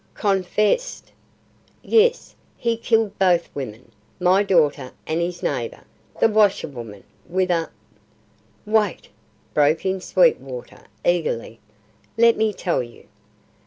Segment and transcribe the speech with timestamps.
[0.15, 1.11] "Confessed!"
[1.83, 5.83] "Yes, he killed both women; my daughter and his neighbour,
[6.19, 7.69] the washerwoman, with a"
[8.79, 9.09] "Wait,"
[9.53, 11.59] broke in Sweetwater, eagerly,
[12.17, 13.05] "let me tell you."